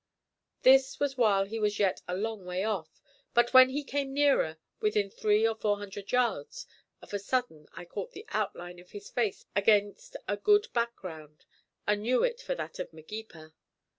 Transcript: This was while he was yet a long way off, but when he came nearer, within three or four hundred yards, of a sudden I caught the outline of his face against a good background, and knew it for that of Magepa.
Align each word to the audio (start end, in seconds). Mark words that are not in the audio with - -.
This 0.63 0.99
was 0.99 1.15
while 1.15 1.45
he 1.45 1.59
was 1.59 1.77
yet 1.77 2.01
a 2.07 2.15
long 2.17 2.43
way 2.43 2.63
off, 2.63 2.99
but 3.35 3.53
when 3.53 3.69
he 3.69 3.83
came 3.83 4.15
nearer, 4.15 4.57
within 4.79 5.11
three 5.11 5.47
or 5.47 5.53
four 5.53 5.77
hundred 5.77 6.11
yards, 6.11 6.65
of 7.03 7.13
a 7.13 7.19
sudden 7.19 7.67
I 7.73 7.85
caught 7.85 8.13
the 8.13 8.25
outline 8.29 8.79
of 8.79 8.89
his 8.93 9.11
face 9.11 9.45
against 9.55 10.15
a 10.27 10.37
good 10.37 10.69
background, 10.73 11.45
and 11.85 12.01
knew 12.01 12.23
it 12.23 12.41
for 12.41 12.55
that 12.55 12.79
of 12.79 12.91
Magepa. 12.91 13.53